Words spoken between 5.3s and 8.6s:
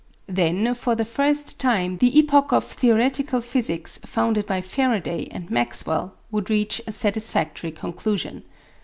Maxwell would reach a satisfactory conclusion.